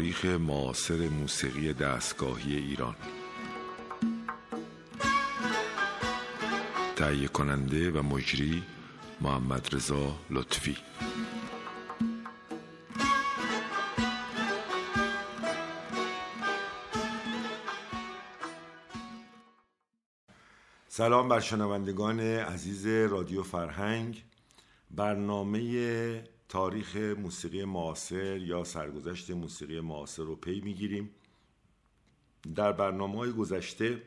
تاریخ 0.00 0.24
معاصر 0.24 1.08
موسیقی 1.08 1.72
دستگاهی 1.72 2.56
ایران. 2.56 2.96
تهیه 6.96 7.28
کننده 7.28 7.90
و 7.90 8.02
مجری 8.02 8.62
محمد 9.20 9.74
رضا 9.74 10.16
لطفی. 10.30 10.76
سلام 20.88 21.28
بر 21.28 21.40
شنوندگان 21.40 22.20
عزیز 22.20 22.86
رادیو 22.86 23.42
فرهنگ. 23.42 24.24
برنامه 24.90 25.60
تاریخ 26.50 26.96
موسیقی 26.96 27.64
معاصر 27.64 28.36
یا 28.36 28.64
سرگذشت 28.64 29.30
موسیقی 29.30 29.80
معاصر 29.80 30.22
رو 30.22 30.36
پی 30.36 30.60
می‌گیریم. 30.60 31.10
در 32.54 32.72
برنامه 32.72 33.18
های 33.18 33.32
گذشته 33.32 34.02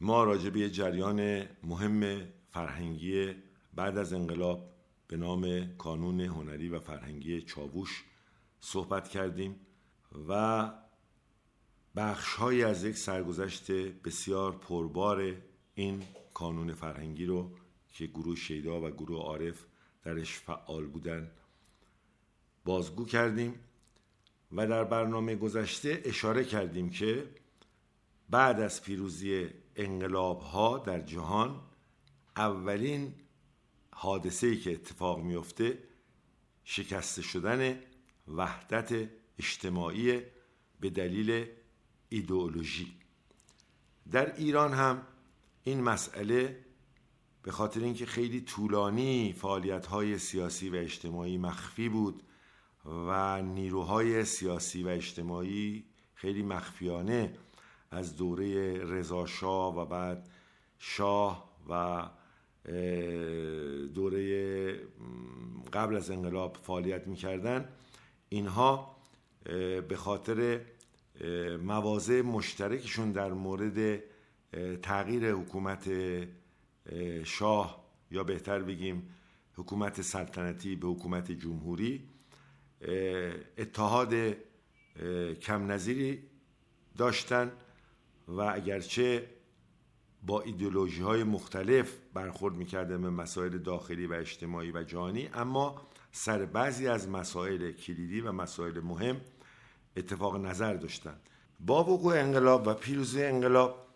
ما 0.00 0.24
راجع 0.24 0.50
به 0.50 0.70
جریان 0.70 1.48
مهم 1.62 2.28
فرهنگی 2.48 3.34
بعد 3.74 3.98
از 3.98 4.12
انقلاب 4.12 4.74
به 5.08 5.16
نام 5.16 5.74
کانون 5.76 6.20
هنری 6.20 6.68
و 6.68 6.80
فرهنگی 6.80 7.42
چاووش 7.42 8.04
صحبت 8.60 9.08
کردیم 9.08 9.60
و 10.28 10.70
بخش 11.96 12.40
از 12.40 12.84
یک 12.84 12.96
سرگذشت 12.96 13.70
بسیار 13.72 14.52
پربار 14.56 15.36
این 15.74 16.02
کانون 16.34 16.74
فرهنگی 16.74 17.26
رو 17.26 17.50
که 17.92 18.06
گروه 18.06 18.36
شیدا 18.36 18.80
و 18.80 18.90
گروه 18.90 19.18
عارف 19.18 19.66
درش 20.04 20.38
فعال 20.38 20.86
بودن. 20.86 21.30
بازگو 22.64 23.04
کردیم 23.04 23.60
و 24.52 24.66
در 24.66 24.84
برنامه 24.84 25.36
گذشته 25.36 26.02
اشاره 26.04 26.44
کردیم 26.44 26.90
که 26.90 27.30
بعد 28.30 28.60
از 28.60 28.82
پیروزی 28.82 29.50
انقلاب 29.76 30.40
ها 30.40 30.78
در 30.78 31.00
جهان 31.00 31.60
اولین 32.36 33.14
حادثه 33.90 34.46
ای 34.46 34.56
که 34.56 34.72
اتفاق 34.72 35.22
میفته 35.22 35.78
شکسته 36.64 37.22
شدن 37.22 37.80
وحدت 38.28 39.08
اجتماعی 39.38 40.22
به 40.80 40.90
دلیل 40.90 41.46
ایدئولوژی. 42.08 42.96
در 44.12 44.36
ایران 44.36 44.72
هم 44.72 45.06
این 45.64 45.80
مسئله 45.80 46.63
به 47.44 47.50
خاطر 47.50 47.80
اینکه 47.80 48.06
خیلی 48.06 48.40
طولانی 48.40 49.32
فعالیت 49.32 49.86
های 49.86 50.18
سیاسی 50.18 50.68
و 50.68 50.74
اجتماعی 50.74 51.38
مخفی 51.38 51.88
بود 51.88 52.22
و 52.84 53.42
نیروهای 53.42 54.24
سیاسی 54.24 54.82
و 54.82 54.88
اجتماعی 54.88 55.84
خیلی 56.14 56.42
مخفیانه 56.42 57.34
از 57.90 58.16
دوره 58.16 58.78
رضا 58.84 59.72
و 59.72 59.84
بعد 59.84 60.28
شاه 60.78 61.50
و 61.68 62.02
دوره 63.94 64.80
قبل 65.72 65.96
از 65.96 66.10
انقلاب 66.10 66.56
فعالیت 66.62 67.06
می‌کردن. 67.06 67.68
اینها 68.28 68.96
به 69.88 69.96
خاطر 69.96 70.60
مواضع 71.62 72.22
مشترکشون 72.22 73.12
در 73.12 73.32
مورد 73.32 74.02
تغییر 74.82 75.32
حکومت 75.32 75.90
شاه 77.24 77.84
یا 78.10 78.24
بهتر 78.24 78.62
بگیم 78.62 79.14
حکومت 79.54 80.02
سلطنتی 80.02 80.76
به 80.76 80.88
حکومت 80.88 81.32
جمهوری 81.32 82.08
اتحاد 83.58 84.14
کم 85.40 85.72
نظیری 85.72 86.22
داشتن 86.96 87.52
و 88.28 88.40
اگرچه 88.40 89.28
با 90.22 90.40
ایدولوژی 90.40 91.02
های 91.02 91.24
مختلف 91.24 91.92
برخورد 92.14 92.54
می‌کردن 92.54 93.02
به 93.02 93.10
مسائل 93.10 93.58
داخلی 93.58 94.06
و 94.06 94.12
اجتماعی 94.12 94.70
و 94.70 94.82
جهانی 94.82 95.28
اما 95.34 95.82
سر 96.12 96.44
بعضی 96.44 96.88
از 96.88 97.08
مسائل 97.08 97.72
کلیدی 97.72 98.20
و 98.20 98.32
مسائل 98.32 98.80
مهم 98.80 99.20
اتفاق 99.96 100.36
نظر 100.36 100.74
داشتند 100.74 101.20
با 101.60 101.84
وقوع 101.84 102.20
انقلاب 102.20 102.66
و 102.66 102.74
پیروزی 102.74 103.24
انقلاب 103.24 103.86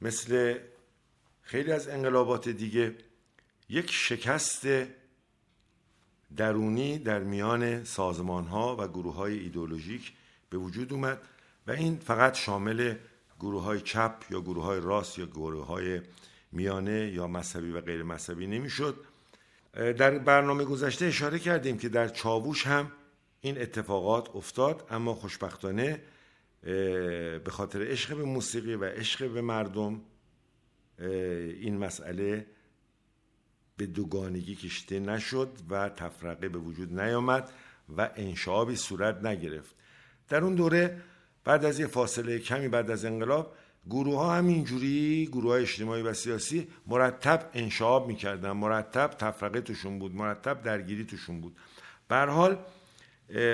مثل 0.00 0.58
خیلی 1.46 1.72
از 1.72 1.88
انقلابات 1.88 2.48
دیگه 2.48 2.94
یک 3.68 3.90
شکست 3.90 4.66
درونی 6.36 6.98
در 6.98 7.18
میان 7.18 7.84
سازمان 7.84 8.44
ها 8.44 8.76
و 8.76 8.88
گروه 8.88 9.14
های 9.14 9.38
ایدولوژیک 9.38 10.12
به 10.50 10.58
وجود 10.58 10.92
اومد 10.92 11.22
و 11.66 11.70
این 11.70 11.98
فقط 11.98 12.34
شامل 12.34 12.94
گروه 13.40 13.62
های 13.62 13.80
چپ 13.80 14.24
یا 14.30 14.40
گروه 14.40 14.64
های 14.64 14.80
راست 14.80 15.18
یا 15.18 15.26
گروه 15.26 15.66
های 15.66 16.00
میانه 16.52 17.12
یا 17.12 17.26
مذهبی 17.26 17.70
و 17.70 17.80
غیر 17.80 18.02
مذهبی 18.02 18.46
نمی‌شد. 18.46 18.96
در 19.72 20.18
برنامه 20.18 20.64
گذشته 20.64 21.06
اشاره 21.06 21.38
کردیم 21.38 21.78
که 21.78 21.88
در 21.88 22.08
چاووش 22.08 22.66
هم 22.66 22.92
این 23.40 23.60
اتفاقات 23.60 24.36
افتاد 24.36 24.86
اما 24.90 25.14
خوشبختانه 25.14 26.02
به 26.62 27.50
خاطر 27.50 27.82
عشق 27.90 28.16
به 28.16 28.24
موسیقی 28.24 28.74
و 28.74 28.84
عشق 28.84 29.30
به 29.30 29.40
مردم 29.40 30.00
این 30.98 31.78
مسئله 31.78 32.46
به 33.76 33.86
دوگانگی 33.86 34.54
کشته 34.54 35.00
نشد 35.00 35.58
و 35.70 35.88
تفرقه 35.88 36.48
به 36.48 36.58
وجود 36.58 37.00
نیامد 37.00 37.50
و 37.96 38.10
انشابی 38.16 38.76
صورت 38.76 39.24
نگرفت. 39.24 39.74
در 40.28 40.44
اون 40.44 40.54
دوره 40.54 41.00
بعد 41.44 41.64
از 41.64 41.80
یه 41.80 41.86
فاصله 41.86 42.38
کمی 42.38 42.68
بعد 42.68 42.90
از 42.90 43.04
انقلاب 43.04 43.54
گروه 43.90 44.18
ها 44.18 44.34
هم 44.34 44.46
اینجوری 44.46 45.26
گروه 45.26 45.52
های 45.52 45.62
اجتماعی 45.62 46.02
و 46.02 46.12
سیاسی 46.12 46.68
مرتب 46.86 47.50
انشاب 47.54 48.08
می‌کردن. 48.08 48.52
مرتب 48.52 49.08
تفرقه 49.08 49.60
توشون 49.60 49.98
بود 49.98 50.14
مرتب 50.14 50.62
درگیری 50.62 51.04
توشون 51.04 51.40
بود. 51.40 51.56
به 52.08 52.16
حال 52.16 52.58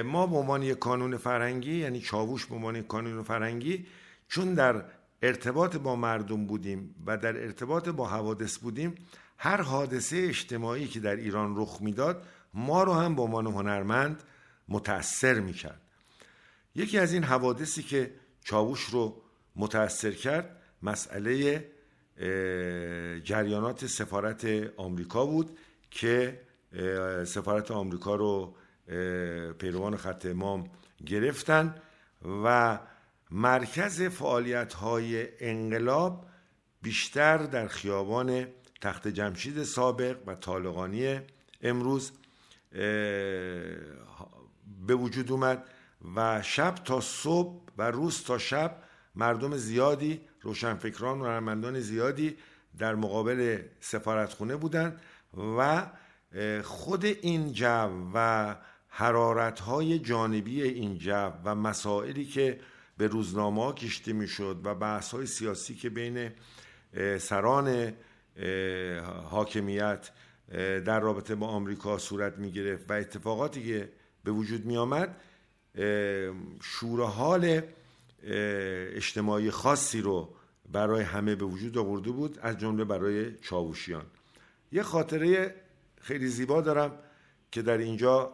ما 0.04 0.26
به 0.26 0.36
عنوان 0.36 0.62
یک 0.62 0.78
کانون 0.78 1.16
فرهنگی 1.16 1.76
یعنی 1.76 2.00
چاووش 2.00 2.46
به 2.46 2.54
عنوان 2.54 2.76
یک 2.76 2.86
کانون 2.86 3.22
فرهنگی 3.22 3.86
چون 4.28 4.54
در 4.54 4.84
ارتباط 5.22 5.76
با 5.76 5.96
مردم 5.96 6.46
بودیم 6.46 6.94
و 7.06 7.16
در 7.16 7.42
ارتباط 7.42 7.88
با 7.88 8.08
حوادث 8.08 8.58
بودیم 8.58 8.94
هر 9.38 9.62
حادثه 9.62 10.16
اجتماعی 10.16 10.88
که 10.88 11.00
در 11.00 11.16
ایران 11.16 11.56
رخ 11.56 11.78
می‌داد 11.80 12.26
ما 12.54 12.82
رو 12.82 12.92
هم 12.92 13.14
به 13.14 13.22
عنوان 13.22 13.46
هنرمند 13.46 14.22
متأثر 14.68 15.40
می‌کرد. 15.40 15.80
یکی 16.74 16.98
از 16.98 17.12
این 17.12 17.24
حوادثی 17.24 17.82
که 17.82 18.14
چاووش 18.44 18.80
رو 18.80 19.22
متأثر 19.56 20.10
کرد 20.10 20.56
مسئله 20.82 21.64
جریانات 23.24 23.86
سفارت 23.86 24.46
آمریکا 24.76 25.26
بود 25.26 25.58
که 25.90 26.40
سفارت 27.26 27.70
آمریکا 27.70 28.14
رو 28.14 28.54
پیروان 29.58 29.96
خط 29.96 30.26
امام 30.26 30.70
گرفتن 31.06 31.74
و 32.44 32.78
مرکز 33.32 34.02
فعالیت 34.02 34.74
های 34.74 35.28
انقلاب 35.40 36.26
بیشتر 36.82 37.38
در 37.38 37.68
خیابان 37.68 38.46
تخت 38.80 39.08
جمشید 39.08 39.62
سابق 39.62 40.16
و 40.26 40.34
طالقانی 40.34 41.20
امروز 41.62 42.12
به 44.86 44.94
وجود 44.94 45.32
اومد 45.32 45.64
و 46.14 46.42
شب 46.42 46.74
تا 46.74 47.00
صبح 47.00 47.60
و 47.78 47.90
روز 47.90 48.22
تا 48.24 48.38
شب 48.38 48.76
مردم 49.14 49.56
زیادی 49.56 50.20
روشنفکران 50.42 51.20
و 51.20 51.24
هنرمندان 51.24 51.80
زیادی 51.80 52.36
در 52.78 52.94
مقابل 52.94 53.62
سفارتخونه 53.80 54.56
بودند 54.56 55.00
و 55.58 55.86
خود 56.62 57.04
این 57.04 57.52
جو 57.52 58.10
و 58.14 58.56
حرارت 58.88 59.60
های 59.60 59.98
جانبی 59.98 60.62
این 60.62 60.98
جو 60.98 61.30
و 61.44 61.54
مسائلی 61.54 62.24
که 62.24 62.60
به 62.96 63.06
روزنامه 63.06 63.62
ها 63.62 63.72
کشته 63.72 64.12
می‌شد 64.12 64.60
و 64.64 64.74
بحث 64.74 65.14
های 65.14 65.26
سیاسی 65.26 65.74
که 65.74 65.90
بین 65.90 66.30
سران 67.18 67.92
حاکمیت 69.30 70.10
در 70.84 71.00
رابطه 71.00 71.34
با 71.34 71.46
آمریکا 71.46 71.98
صورت 71.98 72.38
می 72.38 72.52
گرفت 72.52 72.90
و 72.90 72.92
اتفاقاتی 72.92 73.64
که 73.64 73.92
به 74.24 74.30
وجود 74.30 74.64
می 74.64 74.76
آمد 74.76 75.20
شور 76.62 77.04
حال 77.04 77.62
اجتماعی 78.22 79.50
خاصی 79.50 80.00
رو 80.00 80.34
برای 80.72 81.02
همه 81.02 81.34
به 81.34 81.44
وجود 81.44 81.78
آورده 81.78 82.10
بود 82.10 82.38
از 82.38 82.58
جمله 82.58 82.84
برای 82.84 83.38
چاووشیان 83.38 84.04
یه 84.72 84.82
خاطره 84.82 85.54
خیلی 86.00 86.28
زیبا 86.28 86.60
دارم 86.60 86.98
که 87.50 87.62
در 87.62 87.78
اینجا 87.78 88.32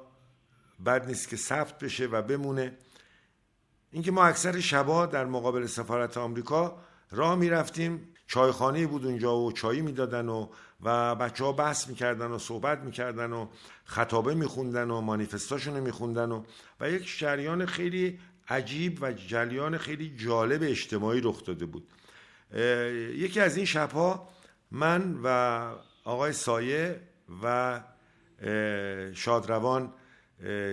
بد 0.86 1.06
نیست 1.06 1.28
که 1.28 1.36
ثبت 1.36 1.78
بشه 1.78 2.06
و 2.06 2.22
بمونه. 2.22 2.72
اینکه 3.90 4.10
ما 4.10 4.24
اکثر 4.24 4.60
شبا 4.60 5.06
در 5.06 5.24
مقابل 5.24 5.66
سفارت 5.66 6.16
آمریکا 6.16 6.78
راه 7.10 7.34
می‌رفتیم. 7.34 8.14
چایخانه 8.26 8.86
بود 8.86 9.06
اونجا 9.06 9.36
و 9.36 9.52
چایی 9.52 9.80
می‌دادن 9.80 10.28
و 10.28 10.48
و 10.82 11.14
بچه 11.14 11.44
ها 11.44 11.52
بحث 11.52 11.88
می‌کردن 11.88 12.26
و 12.26 12.38
صحبت 12.38 12.78
می‌کردن 12.78 13.32
و 13.32 13.48
خطابه 13.84 14.34
میخوندن 14.34 14.90
و 14.90 15.00
مانیفستاشون 15.00 15.76
رو 15.76 15.82
میخوندن 15.82 16.30
و 16.30 16.44
و 16.80 16.90
یک 16.90 17.18
جریان 17.18 17.66
خیلی 17.66 18.18
عجیب 18.48 18.98
و 19.00 19.12
جریان 19.12 19.78
خیلی 19.78 20.16
جالب 20.16 20.62
اجتماعی 20.62 21.20
رخ 21.20 21.44
داده 21.44 21.66
بود. 21.66 21.88
یکی 23.14 23.40
از 23.40 23.56
این 23.56 23.66
شبها 23.66 24.28
من 24.70 25.20
و 25.24 25.28
آقای 26.04 26.32
سایه 26.32 27.00
و 27.42 27.80
شادروان 29.14 29.92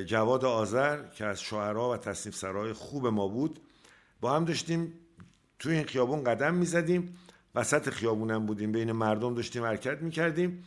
جواد 0.05 0.45
آذر 0.45 1.03
که 1.07 1.25
از 1.25 1.41
شعرها 1.41 1.91
و 1.91 1.97
تصنیف 1.97 2.35
سرای 2.35 2.73
خوب 2.73 3.07
ما 3.07 3.27
بود 3.27 3.59
با 4.21 4.35
هم 4.35 4.45
داشتیم 4.45 4.93
توی 5.59 5.73
این 5.73 5.83
خیابون 5.83 6.23
قدم 6.23 6.53
می‌زدیم. 6.53 7.17
وسط 7.55 7.89
خیابونم 7.89 8.45
بودیم 8.45 8.71
بین 8.71 8.91
مردم 8.91 9.35
داشتیم 9.35 9.63
حرکت 9.63 10.01
می‌کردیم 10.01 10.63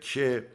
که 0.00 0.46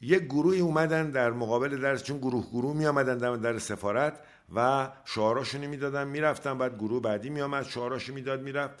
یک 0.00 0.22
گروهی 0.22 0.60
اومدن 0.60 1.10
در 1.10 1.30
مقابل 1.30 1.80
درس 1.80 2.02
چون 2.02 2.18
گروه 2.18 2.46
گروه 2.50 2.76
می 2.76 2.86
آمدن 2.86 3.18
در, 3.18 3.36
در 3.36 3.58
سفارت 3.58 4.20
و 4.54 4.90
شعاراشونی 5.04 5.66
می‌دادن 5.66 6.08
می‌رفتن 6.08 6.58
بعد 6.58 6.74
گروه 6.78 7.02
بعدی 7.02 7.30
می 7.30 7.40
آمد 7.40 7.64
شعاراشو 7.64 8.14
می‌داد 8.14 8.42
می‌رفت. 8.42 8.74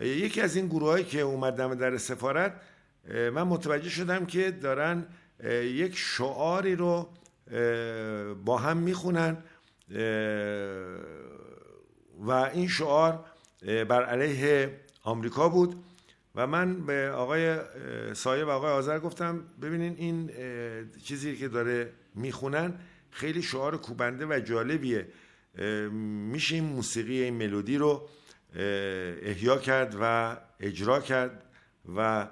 یکی 0.00 0.40
از 0.40 0.56
این 0.56 0.66
گروه 0.66 0.88
هایی 0.88 1.04
که 1.04 1.20
اومدن 1.20 1.70
در 1.70 1.96
سفارت 1.96 2.60
من 3.08 3.42
متوجه 3.42 3.90
شدم 3.90 4.26
که 4.26 4.50
دارن 4.50 5.06
یک 5.62 5.96
شعاری 5.96 6.76
رو 6.76 7.08
با 8.44 8.58
هم 8.58 8.76
می‌خونن 8.76 9.36
و 12.20 12.30
این 12.30 12.68
شعار 12.68 13.24
بر 13.62 14.04
علیه 14.04 14.80
آمریکا 15.02 15.48
بود 15.48 15.84
و 16.34 16.46
من 16.46 16.86
به 16.86 17.10
آقای 17.10 17.58
سایه 18.14 18.44
و 18.44 18.50
آقای 18.50 18.72
آذر 18.72 18.98
گفتم 18.98 19.44
ببینین 19.62 19.94
این 19.98 20.30
چیزی 21.04 21.36
که 21.36 21.48
داره 21.48 21.92
می‌خونن 22.14 22.74
خیلی 23.10 23.42
شعار 23.42 23.76
کوبنده 23.76 24.26
و 24.26 24.40
جالبیه. 24.40 25.08
میشه 26.32 26.54
این 26.54 26.64
موسیقی 26.64 27.22
این 27.22 27.34
ملودی 27.34 27.78
رو 27.78 28.08
احیا 29.22 29.58
کرد 29.58 29.96
و 30.00 30.36
اجرا 30.60 31.00
کرد 31.00 31.44
و 31.96 32.28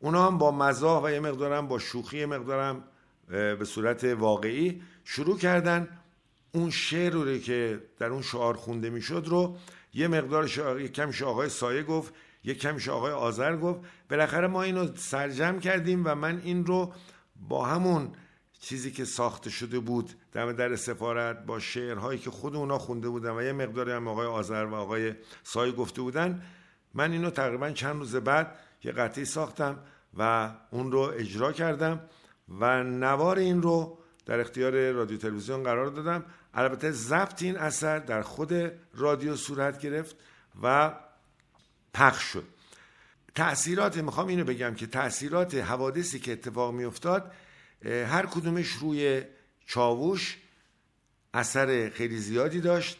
اونا 0.00 0.26
هم 0.26 0.38
با 0.38 0.50
مزاح 0.50 1.04
و 1.04 1.10
یه 1.10 1.20
مقدارم 1.20 1.68
با 1.68 1.78
شوخی 1.78 2.18
یه 2.18 2.26
مقدارم 2.26 2.84
به 3.28 3.64
صورت 3.64 4.04
واقعی 4.04 4.82
شروع 5.04 5.38
کردن 5.38 5.88
اون 6.52 6.70
شعر 6.70 7.12
رو 7.12 7.38
که 7.38 7.82
در 7.98 8.06
اون 8.06 8.22
شعار 8.22 8.54
خونده 8.54 8.90
می‌شد 8.90 9.24
رو 9.26 9.56
یه 9.94 10.08
مقدار 10.08 10.80
یک 10.80 10.92
کمش 10.92 11.22
آقای 11.22 11.48
سایه 11.48 11.82
گفت 11.82 12.14
یک 12.44 12.58
کمش 12.58 12.88
آقای 12.88 13.12
آذر 13.12 13.56
گفت. 13.56 13.80
بالاخره 14.10 14.46
ما 14.46 14.62
اینو 14.62 14.96
سرجم 14.96 15.58
کردیم 15.58 16.02
و 16.04 16.14
من 16.14 16.40
این 16.44 16.66
رو 16.66 16.92
با 17.48 17.66
همون 17.66 18.12
چیزی 18.60 18.90
که 18.90 19.04
ساخته 19.04 19.50
شده 19.50 19.78
بود 19.78 20.10
دم 20.32 20.52
در 20.52 20.76
سفارت 20.76 21.46
با 21.46 21.58
شعرهایی 21.58 22.18
که 22.18 22.30
خود 22.30 22.56
اونا 22.56 22.78
خونده 22.78 23.08
بودن 23.08 23.30
و 23.30 23.42
یه 23.42 23.52
مقداری 23.52 23.92
هم 23.92 24.08
آقای 24.08 24.26
آذر 24.26 24.64
و 24.64 24.74
آقای 24.74 25.14
سایه 25.42 25.72
گفته 25.72 26.02
بودن 26.02 26.42
من 26.94 27.12
اینو 27.12 27.30
تقریبا 27.30 27.70
چند 27.70 27.96
روز 27.96 28.16
بعد 28.16 28.58
یه 28.86 28.92
قطعی 28.92 29.24
ساختم 29.24 29.78
و 30.18 30.50
اون 30.70 30.92
رو 30.92 31.00
اجرا 31.00 31.52
کردم 31.52 32.00
و 32.48 32.82
نوار 32.82 33.38
این 33.38 33.62
رو 33.62 33.98
در 34.26 34.40
اختیار 34.40 34.90
رادیو 34.90 35.18
تلویزیون 35.18 35.62
قرار 35.62 35.86
دادم. 35.86 36.24
البته 36.54 36.90
ضبط 36.90 37.42
این 37.42 37.56
اثر 37.56 37.98
در 37.98 38.22
خود 38.22 38.52
رادیو 38.94 39.36
صورت 39.36 39.78
گرفت 39.78 40.16
و 40.62 40.94
پخش 41.94 42.22
شد. 42.22 42.44
تاثیرات 43.34 43.96
می‌خوام 43.96 44.26
اینو 44.26 44.44
بگم 44.44 44.74
که 44.74 44.86
تاثیرات 44.86 45.54
حوادثی 45.54 46.18
که 46.18 46.32
اتفاق 46.32 46.74
میافتاد 46.74 47.32
هر 47.84 48.26
کدومش 48.26 48.68
روی 48.68 49.22
چاووش 49.66 50.38
اثر 51.34 51.90
خیلی 51.90 52.18
زیادی 52.18 52.60
داشت 52.60 52.98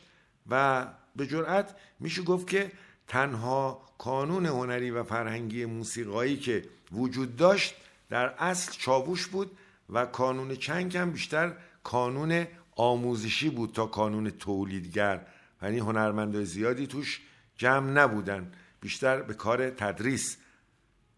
و 0.51 0.87
به 1.17 1.27
جرأت 1.27 1.77
میشه 2.01 2.23
گفت 2.23 2.47
که 2.47 2.73
تنها 3.09 3.83
کانون 3.99 4.47
هنری 4.47 4.91
و 4.91 5.03
فرهنگی 5.03 5.65
موسیقایی 5.65 6.37
که 6.37 6.65
وجود 6.93 7.37
داشت 7.37 7.75
در 8.09 8.35
اصل 8.39 8.73
چاووش 8.73 9.27
بود 9.27 9.51
و 9.91 10.07
کانون 10.07 10.55
چنگ 10.55 10.97
هم 10.97 11.11
بیشتر 11.11 11.57
کانون 11.85 12.47
آموزشی 12.77 13.51
بود 13.51 13.73
تا 13.73 13.87
کانون 13.87 14.31
تولیدگر. 14.31 15.27
یعنی 15.63 15.79
هنرمندای 15.79 16.45
زیادی 16.45 16.87
توش 16.87 17.21
جمع 17.57 17.91
نبودن 17.91 18.53
بیشتر 18.81 19.23
به 19.23 19.35
کار 19.35 19.71
تدریس 19.71 20.37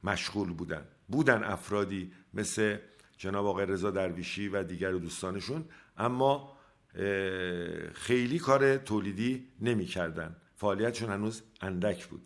مشغول 0.05 0.53
بودن. 0.53 0.85
بودن 1.09 1.45
افرادی 1.45 2.13
مثل 2.35 2.77
جناب 3.19 3.47
آقای 3.47 3.67
رضا 3.67 3.91
درویشی 3.91 4.49
و 4.49 4.63
دیگر 4.63 4.93
دوستانشون 4.93 5.65
اما 5.97 6.59
خیلی 7.95 8.39
کار 8.39 8.77
تولیدی 8.77 9.49
نمی‌کردن. 9.61 10.37
فعالیتشون 10.59 11.11
هنوز 11.11 11.43
اندک 11.61 12.07
بود. 12.07 12.23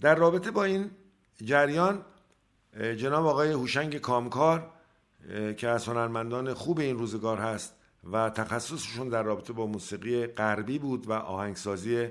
در 0.00 0.14
رابطه 0.14 0.50
با 0.50 0.64
این 0.64 0.90
جریان 1.44 2.04
جناب 2.96 3.26
آقای 3.26 3.52
هوشنگ 3.52 3.98
کامکار 3.98 4.70
که 5.56 5.68
از 5.68 5.86
هنرمندان 5.86 6.54
خوب 6.54 6.78
این 6.78 6.98
روزگار 6.98 7.38
هست 7.38 7.74
و 8.12 8.30
تخصصشون 8.30 9.08
در 9.08 9.22
رابطه 9.22 9.52
با 9.52 9.66
موسیقی 9.66 10.26
غربی 10.26 10.78
بود 10.78 11.08
و 11.08 11.12
آهنگسازی 11.12 12.08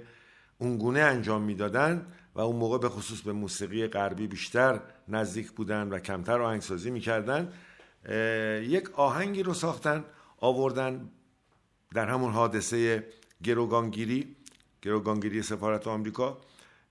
اونگونه 0.58 1.00
انجام 1.00 1.42
می‌دادن 1.42 2.08
و 2.36 2.42
اون 2.42 2.56
موقع 2.56 2.78
به 2.78 2.90
خصوص 2.90 3.22
به 3.22 3.34
موسیقی 3.34 3.88
غربی 3.88 4.28
بیشتر 4.28 4.80
نزدیک 5.08 5.52
بودن 5.52 5.90
و 5.90 6.00
کمتر 6.00 6.42
آهنگسازی 6.42 6.92
می‌کردن 6.92 7.54
یک 8.64 8.90
آهنگی 9.00 9.44
رو 9.44 9.54
ساختن 9.54 10.06
آوردن 10.38 11.10
در 11.94 12.06
همون 12.06 12.32
حادثه 12.34 13.08
گروگانگیری. 13.44 14.37
گروگانگیری 14.82 15.42
سفارت 15.42 15.88
آمریکا. 15.88 16.38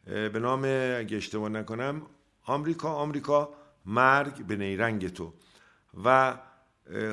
به 0.04 0.38
نام 0.38 0.64
اگه 0.98 1.16
اشتباه 1.16 1.48
نکنم 1.48 2.02
آمریکا 2.44 2.92
آمریکا 2.92 3.48
مرگ 3.86 4.46
به 4.46 4.56
نیرنگ 4.56 5.08
تو. 5.08 5.32
و 6.04 6.38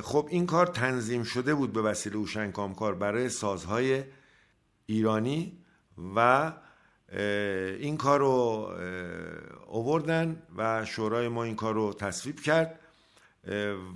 خب 0.03 0.27
این 0.29 0.45
کار 0.45 0.67
تنظیم 0.67 1.23
شده 1.23 1.55
بود 1.55 1.73
به 1.73 1.81
وسیله 1.81 2.15
اوشن 2.15 2.51
کامکار 2.51 2.95
برای 2.95 3.29
سازهای 3.29 4.03
ایرانی 4.85 5.57
و 6.15 6.51
این 7.79 7.97
کار 7.97 8.19
رو 8.19 8.69
اووردن 9.67 10.41
و 10.57 10.85
شورای 10.85 11.27
ما 11.27 11.43
این 11.43 11.55
کار 11.55 11.73
رو 11.73 11.93
تصویب 11.93 12.39
کرد. 12.39 12.79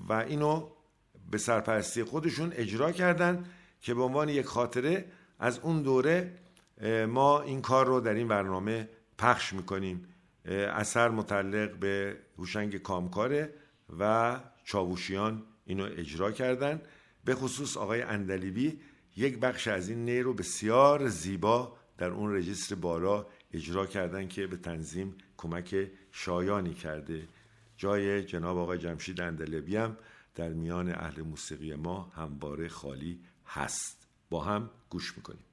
و 0.10 0.14
اینو 0.14 0.70
به 1.32 1.38
سرپرستی 1.38 2.04
خودشون 2.04 2.54
اجرا 2.56 2.92
کردن 2.92 3.46
که 3.82 3.94
به 3.94 4.02
عنوان 4.02 4.30
یک 4.30 4.46
خاطره 4.46 5.06
از 5.40 5.60
اون 5.60 5.82
دوره 5.82 6.40
ما 7.10 7.42
این 7.42 7.62
کار 7.62 7.86
رو 7.86 8.00
در 8.00 8.14
این 8.14 8.28
برنامه 8.28 8.90
پخش 9.18 9.54
می‌کنیم. 9.54 10.08
اثر 10.46 11.10
متعلق 11.10 11.76
به 11.80 12.18
هوشنگ 12.38 12.78
کامکاره 12.78 13.54
و 14.00 14.40
چاووشیان 14.64 15.44
اینو 15.66 15.84
اجرا 15.84 16.32
کردن. 16.32 16.82
به 17.26 17.36
خصوص 17.36 17.78
آقای 17.78 18.02
اندلیبی 18.02 18.80
یک 19.16 19.40
بخش 19.40 19.68
از 19.68 19.90
این 19.90 20.06
نی 20.06 20.20
رو 20.20 20.34
بسیار 20.34 21.08
زیبا 21.08 21.78
در 21.98 22.10
اون 22.10 22.36
رجیستر 22.36 22.76
بالا 22.76 23.26
اجرا 23.54 23.86
کردن 23.86 24.28
که 24.28 24.48
به 24.48 24.58
تنظیم 24.58 25.16
کمک 25.38 25.92
شایانی 26.12 26.74
کرده. 26.74 27.28
جای 27.78 28.24
جناب 28.24 28.58
آقای 28.58 28.78
جمشید 28.78 29.22
اندلیبی 29.22 29.76
هم 29.76 29.98
در 30.36 30.50
میان 30.50 30.90
اهل 30.90 31.22
موسیقی 31.22 31.76
ما 31.76 32.12
همواره 32.16 32.68
خالی 32.68 33.20
هست. 33.46 34.08
با 34.30 34.44
هم 34.44 34.70
گوش 34.90 35.18
می‌کنیم. 35.18 35.47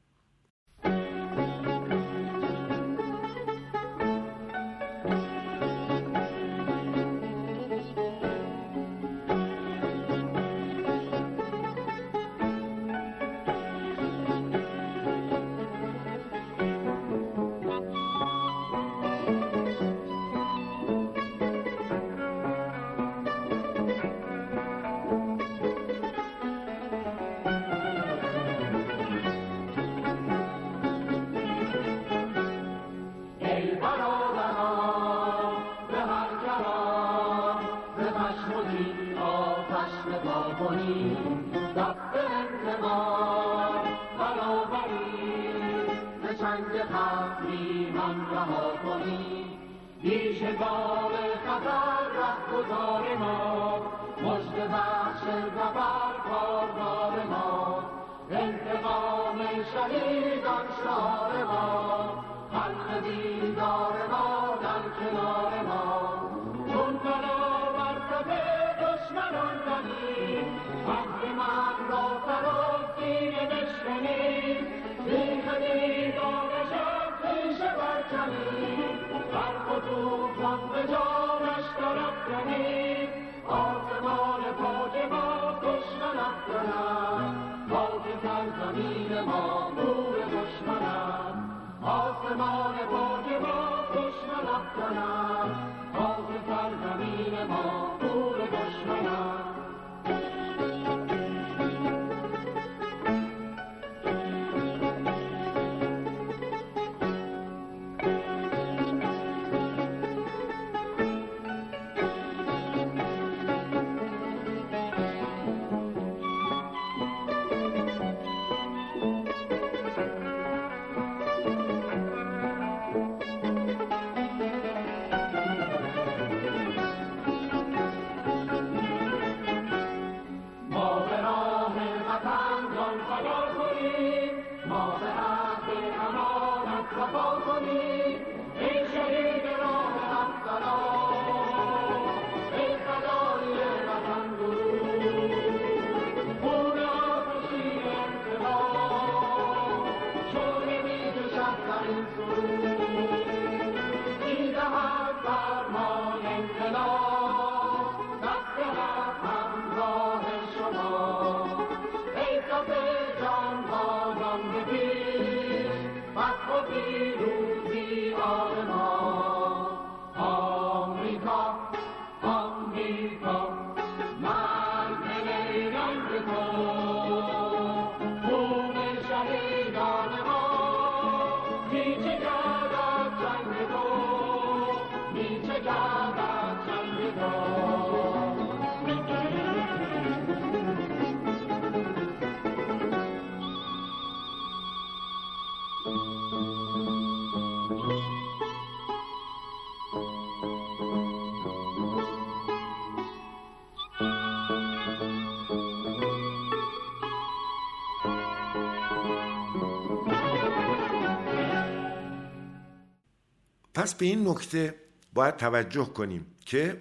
پس 213.85 213.95
به 213.95 214.07
این 214.07 214.29
نکته 214.29 214.75
باید 215.15 215.37
توجه 215.37 215.85
کنیم 215.85 216.27
که 216.47 216.77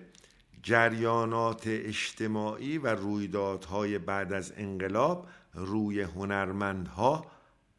جریانات 0.62 1.63
اجتماعی 1.65 2.77
و 2.77 2.88
رویدادهای 2.88 3.98
بعد 3.98 4.33
از 4.33 4.53
انقلاب 4.57 5.27
روی 5.53 6.01
هنرمندها 6.01 7.31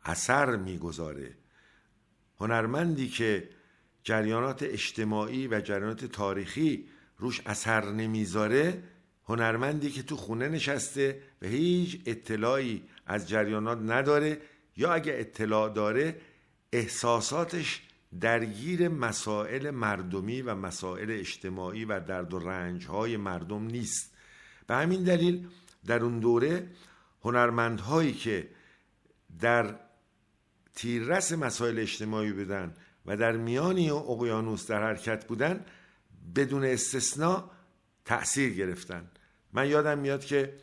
اثر 0.05 0.57
می‌گذاره. 0.57 1.37
هنرمندی 2.41 3.09
که 3.09 3.49
جریانات 4.03 4.63
اجتماعی 4.63 5.49
و 5.49 5.61
جریانات 5.61 6.05
تاریخی 6.05 6.89
روش 7.19 7.41
اثر 7.47 7.91
نمی‌ذاره 7.91 8.83
هنرمندی 9.25 9.91
که 9.91 10.03
تو 10.03 10.17
خونه 10.17 10.49
نشسته 10.49 11.23
و 11.43 11.47
هیچ 11.47 12.01
اطلاعی 12.07 12.83
از 13.07 13.29
جریانات 13.29 13.79
نداره 13.79 14.41
یا 14.77 14.93
اگه 14.93 15.13
اطلاع 15.19 15.73
داره 15.73 16.21
احساساتش 16.73 17.83
درگیر 18.21 18.89
مسائل 18.89 19.71
مردمی 19.71 20.43
و 20.43 20.55
مسائل 20.55 21.11
اجتماعی 21.11 21.85
و 21.85 22.01
درد 22.01 22.35
و 22.35 22.39
رنجهای 22.39 23.17
مردم 23.17 23.67
نیست. 23.67 24.15
به 24.67 24.75
همین 24.75 25.05
دلیل 25.05 25.49
در 25.87 26.03
اون 26.03 26.21
دوره 26.21 26.69
هنرمندهایی 27.23 28.13
که 28.13 28.49
در 29.41 29.75
تیررس 30.75 31.33
مسائل 31.33 31.79
اجتماعی 31.79 32.33
بودن 32.33 32.75
و 33.07 33.17
در 33.17 33.33
میانی 33.33 33.91
اقیانوس 33.91 34.67
در 34.67 34.83
حرکت 34.83 35.27
بودن 35.27 35.65
بدون 36.37 36.65
استثنا 36.65 37.51
تأثیر 38.05 38.55
گرفتن. 38.55 39.11
من 39.53 39.69
یادم 39.69 39.99
میاد 39.99 40.25
که 40.25 40.55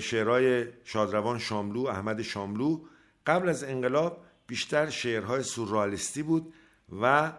شعرهای 0.00 0.66
شادروان 0.84 1.38
شاملو 1.38 1.86
احمد 1.86 2.22
شاملو 2.22 2.80
قبل 3.26 3.48
از 3.48 3.64
انقلاب 3.64 4.24
بیشتر 4.46 4.90
شعرهای 4.90 5.42
سورئالیستی 5.42 6.22
بود. 6.22 6.54
و 7.00 7.32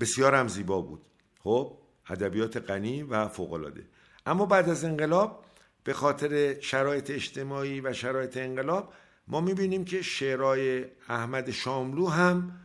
بسیار 0.00 0.34
هم 0.34 0.48
زیبا 0.48 0.80
بود. 0.80 1.02
خب 1.38 1.78
ادبیات 2.08 2.70
غنی 2.70 3.02
و 3.02 3.28
فوقالعاده. 3.28 3.86
اما 4.26 4.46
بعد 4.46 4.68
از 4.68 4.84
انقلاب 4.84 5.44
به 5.84 5.92
خاطر 5.92 6.60
شرایط 6.60 7.10
اجتماعی 7.10 7.80
و 7.80 7.92
شرایط 7.92 8.36
انقلاب 8.36 8.92
ما 9.28 9.40
می‌بینیم 9.40 9.84
که 9.84 10.02
شعرهای 10.02 10.84
احمد 11.08 11.50
شاملو 11.50 12.06
هم 12.08 12.60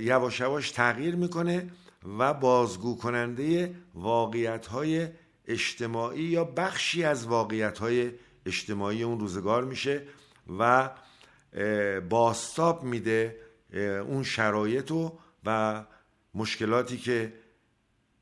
یواش 0.00 0.40
یواش 0.40 0.70
تغییر 0.70 1.16
می‌کنه 1.16 1.70
و 2.18 2.34
بازگو 2.34 2.96
کننده 2.96 3.74
واقعیت 3.94 4.66
های 4.66 5.08
اجتماعی 5.46 6.22
یا 6.22 6.44
بخشی 6.44 7.04
از 7.04 7.26
واقعیت 7.26 7.78
های 7.78 8.10
اجتماعی 8.46 9.02
اون 9.02 9.20
روزگار 9.20 9.64
میشه 9.64 10.02
و 10.58 10.90
باستاب 12.08 12.84
میده 12.84 13.43
اون 13.80 14.22
شرایط 14.22 14.90
و, 14.90 15.18
و 15.44 15.84
مشکلاتی 16.34 16.96
که 16.96 17.32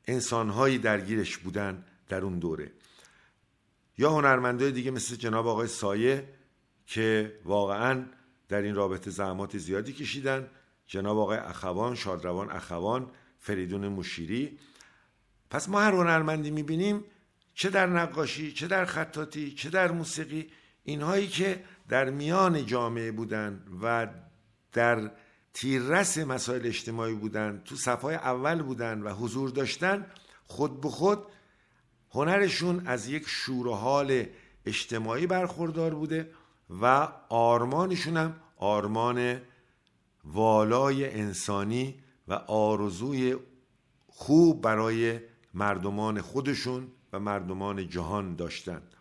انسانهایی 0.05 0.77
درگیرش 0.77 1.37
بودن 1.37 1.85
در 2.09 2.21
اون 2.21 2.39
دوره. 2.39 2.71
یا 3.97 4.09
هنرمندای 4.09 4.71
دیگه 4.71 4.91
مثل 4.91 5.15
جناب 5.15 5.47
آقای 5.47 5.67
سایه 5.67 6.29
که 6.87 7.39
واقعا 7.45 8.05
در 8.49 8.61
این 8.61 8.75
رابطه 8.75 9.11
زحمات 9.11 9.57
زیادی 9.57 9.93
کشیدن. 9.93 10.49
جناب 10.87 11.17
آقای 11.17 11.37
اخوان 11.37 11.95
شادروان 11.95 12.51
اخوان 12.51 13.11
فریدون 13.39 13.87
مشیری. 13.87 14.59
پس 15.49 15.69
ما 15.69 15.81
هر 15.81 15.91
هنرمندی 15.91 16.51
می‌بینیم 16.51 17.03
چه 17.53 17.69
در 17.69 17.87
نقاشی 17.87 18.51
چه 18.51 18.67
در 18.67 18.85
خطاطی 18.85 19.51
چه 19.51 19.69
در 19.69 19.91
موسیقی 19.91 20.49
اینهایی 20.83 21.27
که 21.27 21.63
در 21.89 22.09
میان 22.09 22.65
جامعه 22.65 23.11
بودن 23.11 23.65
و 23.81 24.07
در 24.73 25.11
تیررس 25.53 26.17
مسائل 26.17 26.67
اجتماعی 26.67 27.13
بودن 27.13 27.61
تو 27.65 27.75
صفهای 27.75 28.15
اول 28.15 28.61
بودن 28.61 29.01
و 29.01 29.09
حضور 29.13 29.49
داشتن 29.49 30.05
خود 30.47 30.81
به 30.81 30.89
خود 30.89 31.19
هنرشون 32.11 32.87
از 32.87 33.07
یک 33.07 33.23
شور 33.27 33.67
و 33.67 33.73
حال 33.73 34.25
اجتماعی 34.65 35.27
برخوردار 35.27 35.93
بوده 35.93 36.31
و 36.81 36.85
آرمانشون 37.29 38.17
هم 38.17 38.35
آرمان 38.57 39.41
والای 40.23 41.21
انسانی 41.21 41.99
و 42.27 42.33
آرزوی 42.33 43.35
خوب 44.07 44.61
برای 44.61 45.19
مردمان 45.53 46.21
خودشون 46.21 46.91
و 47.13 47.19
مردمان 47.19 47.89
جهان 47.89 48.35
داشتند 48.35 48.93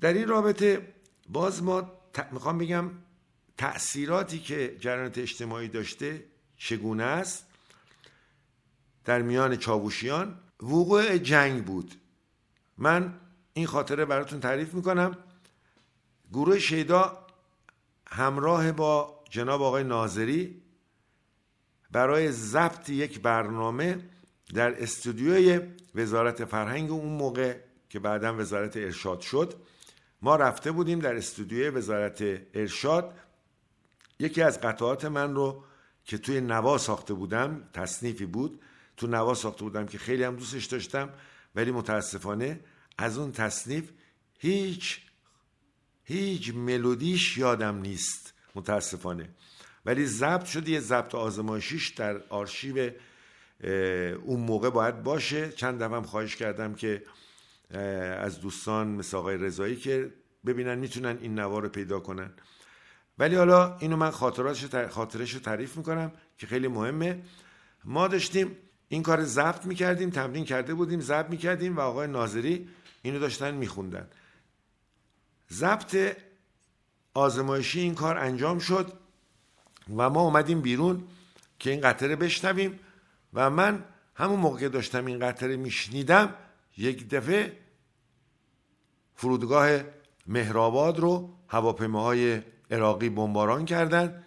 در 0.00 0.12
این 0.12 0.28
رابطه 0.28 0.94
باز 1.28 1.62
ما 1.62 1.92
می‌خوام 2.32 2.58
بگم 2.58 2.90
تأثیراتی 3.60 4.38
که 4.38 4.76
جریانات 4.80 5.18
اجتماعی 5.18 5.68
داشته 5.68 6.24
چگونه 6.56 7.04
است؟ 7.04 7.46
در 9.04 9.22
میان 9.22 9.56
چاووشیان 9.56 10.38
وقوع 10.62 11.18
جنگ 11.18 11.64
بود. 11.64 11.94
من 12.78 13.20
این 13.52 13.66
خاطره 13.66 14.04
براتون 14.04 14.40
تعریف 14.40 14.74
می‌کنم. 14.74 15.16
گروه 16.32 16.58
شیدا 16.58 17.26
همراه 18.06 18.72
با 18.72 19.24
جناب 19.30 19.62
آقای 19.62 19.84
ناظری 19.84 20.62
برای 21.90 22.32
ضبط 22.32 22.88
یک 22.88 23.20
برنامه 23.20 23.98
در 24.54 24.82
استودیوی 24.82 25.60
وزارت 25.94 26.44
فرهنگ 26.44 26.90
اون 26.90 27.12
موقع 27.12 27.56
که 27.88 27.98
بعدا 27.98 28.36
وزارت 28.36 28.76
ارشاد 28.76 29.20
شد. 29.20 29.54
ما 30.22 30.36
رفته 30.36 30.72
بودیم 30.72 30.98
در 30.98 31.16
استودیوی 31.16 31.68
وزارت 31.70 32.22
ارشاد. 32.54 33.14
یکی 34.20 34.42
از 34.42 34.60
قطعات 34.60 35.04
من 35.04 35.34
رو 35.34 35.64
که 36.04 36.18
توی 36.18 36.40
نوا 36.40 36.78
ساخته 36.78 37.14
بودم 37.14 37.68
تصنیفی 37.72 38.26
بود. 38.26 38.60
تو 38.96 39.06
نوا 39.06 39.34
ساخته 39.34 39.64
بودم 39.64 39.86
که 39.86 39.98
خیلی 39.98 40.24
هم 40.24 40.36
دوستش 40.36 40.64
داشتم 40.64 41.10
ولی 41.54 41.70
متاسفانه 41.70 42.60
از 42.98 43.18
اون 43.18 43.32
تصنیف 43.32 43.90
هیچ 44.38 45.00
هیچ 46.04 46.54
ملودیش 46.54 47.38
یادم 47.38 47.78
نیست 47.78 48.34
متاسفانه. 48.54 49.28
ولی 49.86 50.06
ضبط 50.06 50.44
شد 50.44 50.68
یه 50.68 50.80
ضبط 50.80 51.14
آزمایشیش 51.14 51.88
در 51.88 52.22
آرشیو 52.28 52.90
اون 54.24 54.40
موقع 54.40 54.70
باید 54.70 55.02
باشه. 55.02 55.52
چند 55.52 55.82
دفعه 55.82 56.02
خواهش 56.02 56.36
کردم 56.36 56.74
که 56.74 57.04
از 58.20 58.40
دوستان 58.40 58.88
مثل 58.88 59.16
آقای 59.16 59.36
رضایی 59.36 59.76
که 59.76 60.12
ببینن 60.46 60.78
می‌تونن 60.78 61.18
این 61.20 61.34
نوا 61.34 61.58
رو 61.58 61.68
پیدا 61.68 62.00
کنن. 62.00 62.32
ولی 63.20 63.36
حالا 63.36 63.76
اینو 63.76 63.96
من 63.96 64.10
خاطرش 64.10 65.34
رو 65.34 65.40
تعریف 65.40 65.76
می‌کنم 65.76 66.12
که 66.38 66.46
خیلی 66.46 66.68
مهمه. 66.68 67.22
ما 67.84 68.08
داشتیم 68.08 68.56
این 68.88 69.02
کار 69.02 69.24
ضبط 69.24 69.66
می‌کردیم 69.66 70.10
تمرین 70.10 70.44
کرده 70.44 70.74
بودیم 70.74 71.00
ضبط 71.00 71.30
می‌کردیم 71.30 71.76
و 71.76 71.80
آقای 71.80 72.06
ناظری 72.08 72.68
اینو 73.02 73.18
داشتن 73.18 73.54
میخوندن. 73.54 74.08
ضبط 75.50 76.16
آزمایشی 77.14 77.80
این 77.80 77.94
کار 77.94 78.18
انجام 78.18 78.58
شد 78.58 78.92
و 79.96 80.10
ما 80.10 80.20
اومدیم 80.20 80.60
بیرون 80.60 81.04
که 81.58 81.70
این 81.70 81.80
قطره 81.80 82.16
بشنویم 82.16 82.80
و 83.34 83.50
من 83.50 83.84
همون 84.14 84.40
موقع 84.40 84.68
داشتم 84.68 85.06
این 85.06 85.18
قطره 85.18 85.56
میشنیدم 85.56 86.34
یک 86.76 87.08
دفعه 87.08 87.56
فرودگاه 89.14 89.80
مهرآباد 90.26 90.98
رو 90.98 91.34
هواپیماهای 91.48 92.42
عراقی 92.70 93.08
بمباران 93.08 93.64
کردند 93.64 94.24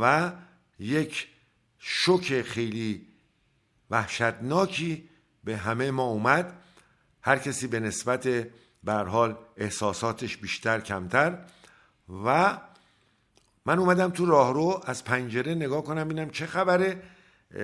و 0.00 0.32
یک 0.78 1.28
شوک 1.78 2.42
خیلی 2.42 3.06
وحشتناکی 3.90 5.08
به 5.44 5.56
همه 5.56 5.90
ما 5.90 6.04
اومد. 6.04 6.52
هر 7.22 7.38
کسی 7.38 7.66
به 7.66 7.80
نسبت 7.80 8.46
حال 8.86 9.36
احساساتش 9.56 10.36
بیشتر 10.36 10.80
کمتر. 10.80 11.38
و 12.24 12.58
من 13.66 13.78
اومدم 13.78 14.10
تو 14.10 14.26
راهرو 14.26 14.80
از 14.84 15.04
پنجره 15.04 15.54
نگاه 15.54 15.84
کنم 15.84 16.04
ببینم 16.04 16.30
چه 16.30 16.46
خبره. 16.46 17.02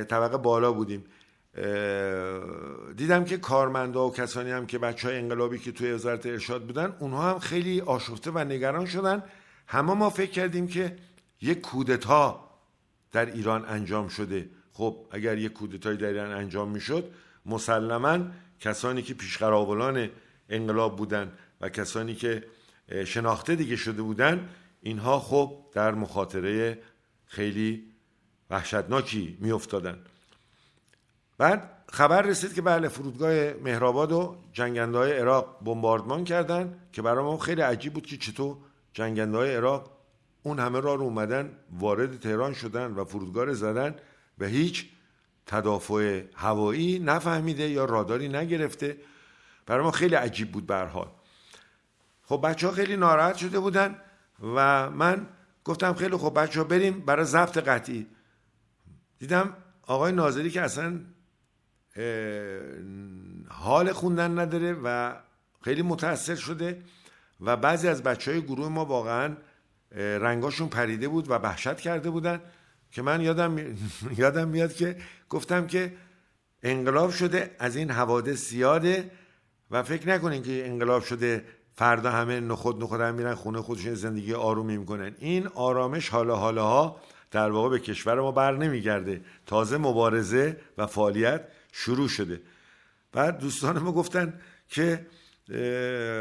طبقه 0.08 0.36
بالا 0.36 0.72
بودیم. 0.72 1.04
دیدم 2.96 3.24
که 3.24 3.36
کارمندا 3.36 4.08
و 4.08 4.12
کسانی 4.12 4.50
هم 4.50 4.66
که 4.66 4.78
بچه 4.78 5.08
های 5.08 5.18
انقلابی 5.18 5.58
که 5.58 5.72
توی 5.72 5.92
وزارت 5.92 6.26
ارشاد 6.26 6.66
بودن 6.66 6.96
اونها 6.98 7.30
هم 7.30 7.38
خیلی 7.38 7.80
آشفته 7.80 8.30
و 8.30 8.38
نگران 8.38 8.86
شدن. 8.86 9.22
همه 9.66 9.94
ما 9.94 10.10
فکر 10.10 10.30
کردیم 10.30 10.68
که 10.68 10.96
یک 11.40 11.60
کودتا 11.60 12.50
در 13.12 13.26
ایران 13.26 13.64
انجام 13.64 14.08
شده. 14.08 14.50
خب 14.72 15.06
اگر 15.10 15.38
یک 15.38 15.52
کودتای 15.52 15.96
در 15.96 16.06
ایران 16.06 16.32
انجام 16.32 16.68
می‌شد 16.68 17.10
مسلما 17.46 18.18
کسانی 18.60 19.02
که 19.02 19.14
پیشقراولان 19.14 20.10
انقلاب 20.48 20.96
بودن 20.96 21.32
و 21.60 21.68
کسانی 21.68 22.14
که 22.14 22.44
شناخته 23.04 23.54
دیگه 23.54 23.76
شده 23.76 24.02
بودن 24.02 24.48
اینها 24.82 25.20
خب 25.20 25.56
در 25.72 25.94
مخاطره 25.94 26.78
خیلی 27.26 27.84
وحشتناکی 28.50 29.38
میافتادن. 29.40 29.98
بعد 31.38 31.70
خبر 31.88 32.22
رسید 32.22 32.54
که 32.54 32.62
بله 32.62 32.88
فرودگاه 32.88 33.52
مهرآباد 33.52 34.12
و 34.12 34.36
جنگنده 34.52 34.98
های 34.98 35.12
عراق 35.12 35.64
بمباردمان 35.64 36.24
کردن 36.24 36.78
که 36.92 37.02
برای 37.02 37.24
ما 37.24 37.38
خیلی 37.38 37.60
عجیب 37.60 37.92
بود 37.92 38.06
که 38.06 38.16
چطور 38.16 38.56
جنگنده 38.96 39.36
های 39.36 39.56
عراق 39.56 39.90
اون 40.42 40.58
همه 40.58 40.80
را 40.80 40.94
رو 40.94 41.02
اومدن 41.02 41.58
وارد 41.70 42.20
تهران 42.20 42.54
شدن 42.54 42.92
و 42.92 43.04
فرودگاه 43.04 43.44
رو 43.44 43.54
زدن 43.54 43.94
و 44.38 44.46
هیچ 44.46 44.86
تدافع 45.46 46.24
هوایی 46.34 46.98
نفهمیده 46.98 47.68
یا 47.68 47.84
راداری 47.84 48.28
نگرفته. 48.28 48.96
برای 49.66 49.84
ما 49.84 49.90
خیلی 49.90 50.14
عجیب 50.14 50.52
بود 50.52 50.66
به 50.66 50.76
حال. 50.76 51.08
خب 52.22 52.40
بچه 52.44 52.66
ها 52.66 52.72
خیلی 52.72 52.96
ناراحت 52.96 53.36
شده 53.36 53.58
بودن 53.60 53.96
و 54.54 54.90
من 54.90 55.26
گفتم 55.64 55.94
خیلی 55.94 56.16
خب 56.16 56.40
بچه 56.40 56.60
ها 56.60 56.66
بریم 56.66 57.00
برای 57.00 57.24
ضبط 57.24 57.58
قطعی. 57.58 58.06
دیدم 59.18 59.56
آقای 59.82 60.12
ناظری 60.12 60.50
که 60.50 60.62
اصلا 60.62 61.00
حال 63.48 63.92
خوندن 63.92 64.38
نداره 64.38 64.76
و 64.84 65.16
خیلی 65.60 65.82
متاثر 65.82 66.34
شده. 66.34 66.82
و 67.40 67.56
بعضی 67.56 67.88
از 67.88 68.02
بچه 68.02 68.30
های 68.30 68.42
گروه 68.42 68.68
ما 68.68 68.84
واقعا 68.84 69.36
رنگاشون 69.96 70.68
پریده 70.68 71.08
بود 71.08 71.30
و 71.30 71.32
وحشت 71.32 71.76
کرده 71.76 72.10
بودن 72.10 72.40
که 72.90 73.02
من 73.02 73.20
یادم 73.20 73.56
یادم 74.22 74.48
میاد 74.48 74.74
که 74.74 74.96
گفتم 75.28 75.66
که 75.66 75.92
انقلاب 76.62 77.10
شده 77.10 77.50
از 77.58 77.76
این 77.76 77.90
حوادث 77.90 78.48
زیاده 78.48 79.10
و 79.70 79.82
فکر 79.82 80.08
نکنین 80.08 80.42
که 80.42 80.68
انقلاب 80.68 81.02
شده 81.02 81.44
فردا 81.74 82.10
همه 82.10 82.40
نخود 82.40 82.82
نخود 82.82 83.00
هم 83.00 83.14
میرن 83.14 83.34
خونه 83.34 83.60
خودشون 83.60 83.94
زندگی 83.94 84.34
آرومی 84.34 84.76
می‌کنن. 84.76 85.14
این 85.18 85.46
آرامش 85.46 86.08
حالا 86.08 86.36
حالا 86.36 86.64
ها 86.64 87.00
در 87.30 87.50
واقع 87.50 87.68
به 87.68 87.78
کشور 87.78 88.20
ما 88.20 88.32
بر 88.32 88.56
نمیگرده. 88.56 89.20
تازه 89.46 89.78
مبارزه 89.78 90.56
و 90.78 90.86
فعالیت 90.86 91.48
شروع 91.72 92.08
شده. 92.08 92.40
بعد 93.12 93.38
دوستان 93.38 93.78
ما 93.78 93.92
گفتن 93.92 94.40
که 94.68 95.06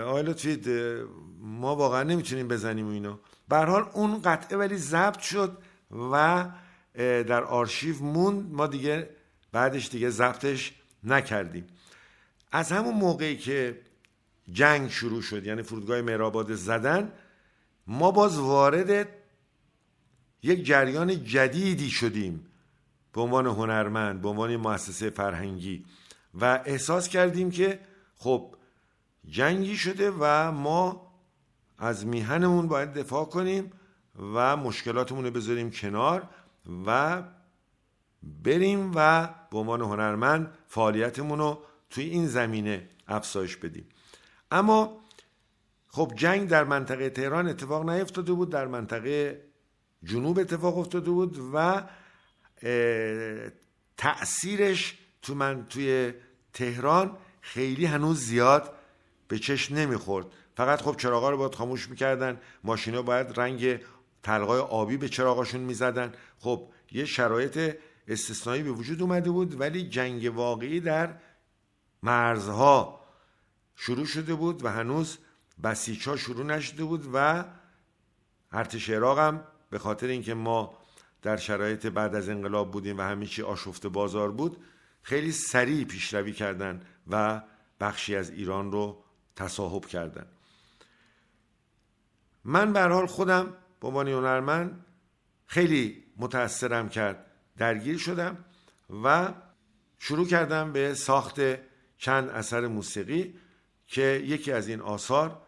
آقای 0.06 0.24
لطفی 0.24 0.62
ما 1.40 1.76
واقعا 1.76 2.04
نمی‌تونیم 2.04 2.48
بزنیم 2.48 2.88
اینو. 2.88 3.18
به 3.50 3.58
حال 3.58 3.90
اون 3.94 4.22
قطعه 4.22 4.58
ولی 4.58 4.78
ضبط 4.78 5.20
شد 5.20 5.58
و 6.12 6.46
در 6.98 7.44
آرشیو 7.44 8.04
موند. 8.04 8.54
ما 8.54 8.68
دیگه 8.68 9.10
بعدش 9.52 9.90
دیگه 9.90 10.10
ضبطش 10.10 10.74
نکردیم. 11.04 11.68
از 12.52 12.72
همون 12.72 12.94
موقعی 12.94 13.38
که 13.38 13.82
جنگ 14.52 14.90
شروع 14.90 15.22
شد 15.22 15.46
یعنی 15.46 15.62
فرودگاه 15.62 16.02
مهرآباد 16.02 16.56
زدن 16.56 17.12
ما 17.88 18.12
باز 18.12 18.40
وارد 18.40 19.08
یک 20.44 20.66
جریان 20.66 21.24
جدیدی 21.24 21.90
شدیم 21.90 22.46
به 23.14 23.22
عنوان 23.22 23.48
هنرمند 23.48 24.22
به 24.22 24.30
عنوان 24.30 24.56
مؤسسه 24.56 25.10
فرهنگی. 25.10 25.86
و 26.42 26.62
احساس 26.66 27.08
کردیم 27.08 27.52
که 27.52 27.80
خب 28.18 28.56
جنگی 29.28 29.78
شده 29.78 30.12
و 30.20 30.52
ما 30.52 31.12
از 31.78 32.06
میهنمون 32.06 32.68
باید 32.68 32.94
دفاع 32.94 33.26
کنیم 33.26 33.72
و 34.20 34.58
مشکلاتمون 34.58 35.26
رو 35.26 35.32
بذاریم 35.32 35.72
کنار 35.72 36.30
و 36.86 37.24
بریم 38.24 38.92
و 38.96 39.30
به 39.52 39.58
عنوان 39.58 39.82
هنرمند 39.82 40.58
فعالیتمون 40.68 41.40
رو 41.40 41.64
توی 41.90 42.04
این 42.04 42.28
زمینه 42.28 42.90
افزایش 43.08 43.58
بدیم. 43.58 43.90
اما 44.52 45.02
خب 45.88 46.12
جنگ 46.16 46.50
در 46.50 46.64
منطقه 46.64 47.10
تهران 47.10 47.48
اتفاق 47.48 47.90
نیفتاده 47.90 48.34
بود 48.34 48.50
در 48.50 48.68
منطقه 48.68 49.42
جنوب 50.04 50.40
اتفاق 50.40 50.78
افتاده 50.78 51.12
بود 51.12 51.40
و 51.54 51.84
تأثیرش 53.98 54.98
تو 55.22 55.36
من 55.36 55.66
توی 55.70 56.14
تهران 56.54 57.18
خیلی 57.42 57.86
هنوز 57.86 58.20
زیاد 58.20 58.74
به 59.28 59.40
چشم 59.40 59.76
نمی‌خورد. 59.76 60.26
فقط 60.56 60.82
خب 60.82 60.96
چراغا 60.98 61.30
رو 61.30 61.38
باید 61.38 61.56
خاموش 61.56 61.90
می‌کردن. 61.90 62.40
ماشینا 62.64 63.02
باید 63.02 63.40
رنگ 63.40 63.80
تلقای 64.24 64.60
آبی 64.60 64.98
به 64.98 65.10
چراغاشون 65.10 65.62
می‌زدن. 65.62 66.12
خب 66.40 66.68
یه 66.92 67.06
شرایط 67.06 67.78
استثنایی 68.08 68.64
به 68.64 68.72
وجود 68.72 69.02
اومده 69.02 69.30
بود 69.30 69.60
ولی 69.60 69.90
جنگ 69.90 70.36
واقعی 70.36 70.80
در 70.80 71.18
مرزها 72.04 73.02
شروع 73.76 74.06
شده 74.06 74.36
بود 74.36 74.66
و 74.66 74.70
هنوز 74.70 75.18
بسیج 75.64 76.10
ها 76.10 76.18
شروع 76.18 76.46
نشده 76.46 76.84
بود 76.84 77.10
و 77.14 77.46
ارتش 78.52 78.90
عراق 78.90 79.20
هم 79.20 79.44
به 79.70 79.80
خاطر 79.80 80.08
اینکه 80.08 80.34
ما 80.34 80.78
در 81.22 81.38
شرایط 81.38 81.86
بعد 81.86 82.16
از 82.16 82.30
انقلاب 82.30 82.72
بودیم 82.72 82.98
و 82.98 83.02
همه 83.02 83.26
چی 83.26 83.42
آشفته 83.42 83.90
بازار 83.90 84.32
بود 84.32 84.58
خیلی 85.02 85.32
سریع 85.32 85.86
پیشروی 85.86 86.34
کردن 86.34 86.82
و 87.08 87.42
بخشی 87.80 88.16
از 88.16 88.30
ایران 88.30 88.72
رو 88.72 89.04
تصاحب 89.36 89.86
کردن. 89.86 90.26
من 92.44 92.74
به 92.74 92.82
حال 92.82 93.06
خودم 93.06 93.54
به 93.82 93.88
عنوان 93.88 94.08
هنرمند 94.08 94.86
خیلی 95.48 96.04
متاثرم 96.18 96.90
کرد. 96.90 97.26
درگیر 97.58 97.98
شدم 97.98 98.46
و 99.04 99.34
شروع 100.00 100.28
کردم 100.28 100.72
به 100.72 100.94
ساخت 100.94 101.40
چند 101.98 102.30
اثر 102.30 102.68
موسیقی 102.68 103.40
که 103.88 104.24
یکی 104.26 104.52
از 104.52 104.68
این 104.68 104.82
آثار 104.82 105.42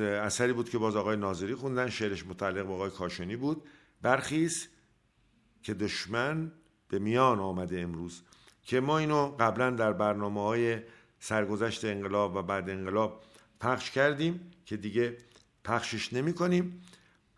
اثری 0.00 0.52
بود 0.52 0.70
که 0.70 0.78
باز 0.78 0.96
آقای 0.96 1.16
ناظری 1.16 1.54
خوندن 1.54 1.88
شعرش 1.88 2.26
متعلق 2.26 2.66
به 2.66 2.72
آقای 2.72 2.90
کاشانی 2.90 3.36
بود. 3.36 3.62
برخیز 4.02 4.68
که 5.62 5.74
دشمن 5.74 6.52
به 6.88 6.98
میان 6.98 7.40
آمده 7.40 7.80
امروز 7.80 8.22
که 8.62 8.80
ما 8.80 8.98
اینو 8.98 9.36
قبلا 9.40 9.70
در 9.70 9.92
برنامه 9.92 10.42
های 10.42 10.78
سرگذشت 11.24 11.84
انقلاب 11.84 12.36
و 12.36 12.42
بعد 12.42 12.70
انقلاب 12.70 13.22
پخش 13.60 13.90
کردیم 13.90 14.50
که 14.66 14.76
دیگه 14.76 15.16
پخشش 15.64 16.12
نمی 16.12 16.34
کنیم. 16.34 16.82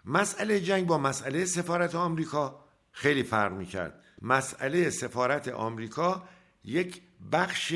مسئله 0.04 0.60
جنگ 0.60 0.86
با 0.86 0.98
مسئله 0.98 1.44
سفارت 1.44 1.94
آمریکا 1.94 2.64
خیلی 2.92 3.22
فرق 3.22 3.52
می 3.52 3.66
کرد. 3.66 4.04
مسئله 4.22 4.90
سفارت 4.90 5.48
آمریکا 5.48 6.28
یک 6.64 7.02
بخش 7.32 7.74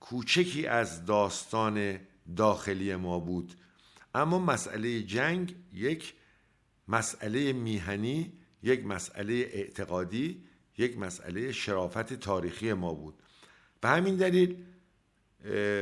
کوچکی 0.00 0.66
از 0.66 1.04
داستان 1.04 1.98
داخلی 2.36 2.96
ما 2.96 3.18
بود. 3.18 3.54
اما 4.14 4.38
مسئله 4.38 5.02
جنگ 5.02 5.54
یک 5.72 6.14
مسئله 6.88 7.52
میهنی 7.52 8.32
یک 8.62 8.86
مسئله 8.86 9.34
اعتقادی 9.34 10.44
یک 10.78 10.98
مسئله 10.98 11.52
شرافت 11.52 12.12
تاریخی 12.12 12.72
ما 12.72 12.94
بود. 12.94 13.14
به 13.80 13.88
همین 13.88 14.16
دلیل 14.16 14.64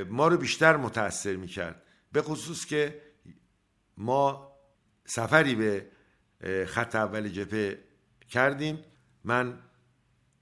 ما 0.08 0.28
رو 0.28 0.36
بیشتر 0.36 0.76
متاثر 0.76 1.36
می‌کرد. 1.36 1.82
به 2.12 2.22
خصوص 2.22 2.66
که 2.66 3.02
ما 3.96 4.52
سفری 5.04 5.54
به 5.54 5.86
خط 6.66 6.96
اول 6.96 7.28
جپه 7.28 7.78
کردیم. 8.28 8.84
من 9.24 9.58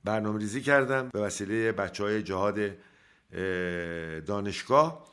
برنامه 0.05 0.39
ریزی 0.39 0.61
کردم 0.61 1.09
به 1.09 1.21
وسیله 1.21 1.73
بچه 1.73 2.05
های 2.05 2.23
جهاد 2.23 2.59
دانشگاه 4.25 5.13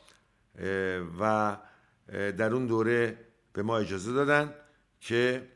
و 1.20 1.58
در 2.12 2.54
اون 2.54 2.66
دوره 2.66 3.18
به 3.54 3.64
ما 3.64 3.78
اجازه 3.78 4.14
دادن 4.14 4.54
که 5.00 5.48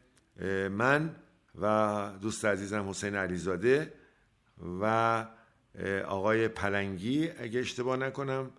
من 0.72 1.16
و 1.62 2.12
دوست 2.22 2.46
عزیزم 2.46 2.90
حسین 2.90 3.16
علیزاده 3.16 3.94
و 4.82 5.26
آقای 6.08 6.48
پلنگی 6.48 7.30
اگه 7.30 7.60
اشتباه 7.60 7.98
نکنم 7.98 8.52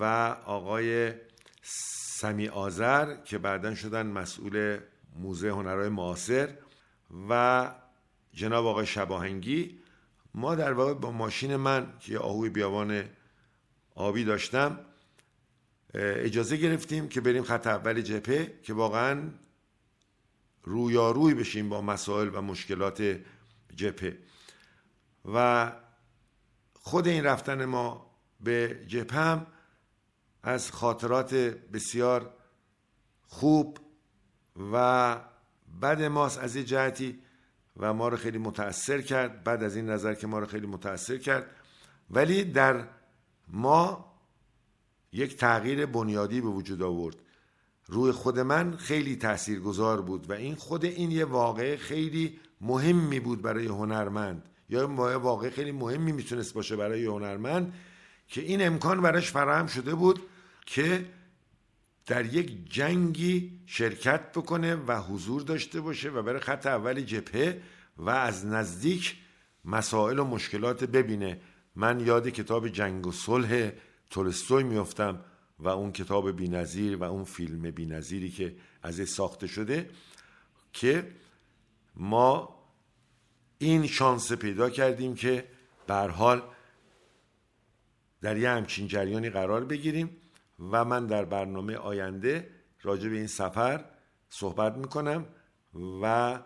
و 0.00 0.04
آقای 0.46 1.12
سمی 1.62 2.48
آذر 2.48 3.16
که 3.16 3.38
بعدا 3.38 3.74
شدن 3.74 4.06
مسئول 4.06 4.78
موزه 5.16 5.50
هنرهای 5.50 5.88
معاصر 5.88 6.54
و 7.28 7.70
جناب 8.32 8.66
آقای 8.66 8.86
شباهنگی. 8.86 9.78
ما 10.34 10.54
در 10.54 10.72
واقع 10.72 10.94
با 10.94 11.10
ماشین 11.10 11.56
من 11.56 11.92
که 12.00 12.18
آهوی 12.18 12.48
بیابان 12.48 13.04
آبی 13.94 14.24
داشتم 14.24 14.78
اجازه 15.94 16.56
گرفتیم 16.56 17.08
که 17.08 17.20
بریم 17.20 17.42
خط 17.42 17.66
اول 17.66 18.00
جپه 18.00 18.58
که 18.62 18.74
واقعا 18.74 19.30
رویاروی 20.62 21.34
بشیم 21.34 21.68
با 21.68 21.80
مسائل 21.80 22.30
و 22.34 22.40
مشکلات 22.40 23.16
جپه 23.76 24.18
و 25.34 25.72
خود 26.82 27.08
این 27.08 27.24
رفتن 27.24 27.64
ما 27.64 28.10
به 28.40 28.86
هم 29.12 29.46
از 30.42 30.70
خاطرات 30.70 31.34
بسیار 31.34 32.34
خوب 33.22 33.78
و 34.72 35.16
بد 35.82 36.02
ماست 36.02 36.38
از 36.38 36.56
یه 36.56 36.64
جهتی 36.64 37.18
و 37.76 37.94
ما 37.94 38.08
رو 38.08 38.16
خیلی 38.16 38.38
متاثر 38.38 39.00
کرد 39.00 39.44
بعد 39.44 39.62
از 39.62 39.76
این 39.76 39.90
نظر 39.90 40.14
که 40.14 40.26
ما 40.26 40.38
رو 40.38 40.46
خیلی 40.46 40.66
متاثر 40.66 41.16
کرد. 41.16 41.46
ولی 42.10 42.44
در 42.44 42.88
ما 43.48 44.12
یک 45.12 45.36
تغییر 45.36 45.86
بنیادی 45.86 46.40
به 46.40 46.48
وجود 46.48 46.82
آورد. 46.82 47.16
روی 47.86 48.12
خود 48.12 48.38
من 48.38 48.76
خیلی 48.76 49.16
تاثیرگذار 49.16 50.02
بود 50.02 50.30
و 50.30 50.32
این 50.32 50.54
خود 50.54 50.84
این 50.84 51.10
یه 51.10 51.24
واقع 51.24 51.76
خیلی 51.76 52.40
مهمی 52.60 53.20
بود 53.20 53.42
برای 53.42 53.66
هنرمند. 53.66 54.48
یا 54.72 55.18
واقع 55.18 55.50
خیلی 55.50 55.72
مهمی 55.72 56.12
می‌تونست 56.12 56.54
باشه 56.54 56.76
برای 56.76 57.04
هنرمند 57.04 57.74
که 58.28 58.40
این 58.40 58.66
امکان 58.66 59.02
براش 59.02 59.30
فراهم 59.30 59.66
شده 59.66 59.94
بود 59.94 60.20
که 60.66 61.06
در 62.06 62.34
یک 62.34 62.72
جنگی 62.72 63.60
شرکت 63.66 64.32
بکنه 64.32 64.74
و 64.74 65.00
حضور 65.00 65.42
داشته 65.42 65.80
باشه 65.80 66.10
و 66.10 66.22
بره 66.22 66.38
خط 66.38 66.66
اول 66.66 67.00
جبهه 67.00 67.62
و 67.96 68.10
از 68.10 68.46
نزدیک 68.46 69.16
مسائل 69.64 70.18
و 70.18 70.24
مشکلات 70.24 70.84
ببینه. 70.84 71.40
من 71.76 72.00
یاد 72.00 72.28
کتاب 72.28 72.68
جنگ 72.68 73.06
و 73.06 73.12
صلح 73.12 73.70
تولستوی 74.10 74.64
میفتم 74.64 75.24
و 75.58 75.68
اون 75.68 75.92
کتاب 75.92 76.36
بینظیر 76.36 76.96
و 76.96 77.02
اون 77.02 77.24
فیلم 77.24 77.70
بینظیری 77.70 78.30
که 78.30 78.56
از 78.82 79.08
ساخته 79.08 79.46
شده 79.46 79.90
که 80.72 81.12
ما 81.96 82.61
این 83.62 83.86
شانس 83.86 84.32
پیدا 84.32 84.70
کردیم 84.70 85.14
که 85.14 85.44
به 85.86 85.94
حال 85.94 86.42
در 88.20 88.36
یه 88.36 88.50
همچین 88.50 88.86
جریانی 88.86 89.30
قرار 89.30 89.64
بگیریم 89.64 90.16
و 90.70 90.84
من 90.84 91.06
در 91.06 91.24
برنامه 91.24 91.76
آینده 91.76 92.50
راجع 92.82 93.08
به 93.08 93.16
این 93.16 93.26
سفر 93.26 93.84
صحبت 94.28 94.76
می‌کنم 94.76 95.26
و 96.02 96.38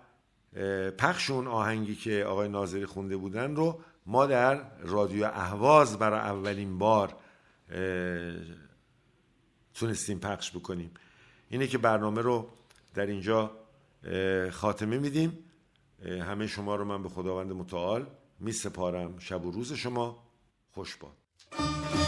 پخش 0.98 1.30
اون 1.30 1.46
آهنگی 1.46 1.94
که 1.94 2.24
آقای 2.24 2.48
ناظری 2.48 2.86
خونده 2.86 3.16
بودن 3.16 3.56
رو 3.56 3.80
ما 4.06 4.26
در 4.26 4.78
رادیو 4.78 5.24
اهواز 5.24 5.98
برای 5.98 6.20
اولین 6.20 6.78
بار 6.78 7.16
تونستیم 9.74 10.18
پخش 10.18 10.50
بکنیم. 10.50 10.90
اینه 11.48 11.66
که 11.66 11.78
برنامه 11.78 12.22
رو 12.22 12.48
در 12.94 13.06
اینجا 13.06 13.50
خاتمه 14.50 14.98
میدیم. 14.98 15.45
همه 16.04 16.46
شما 16.46 16.76
رو 16.76 16.84
من 16.84 17.02
به 17.02 17.08
خداوند 17.08 17.52
متعال 17.52 18.06
می 18.38 18.52
سپارم 18.52 19.18
شب 19.18 19.46
و 19.46 19.50
روز 19.50 19.72
شما. 19.72 20.22
خوش 20.72 20.96
باد. 20.96 22.05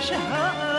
شمع 0.00 0.69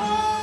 Oh. 0.00 0.37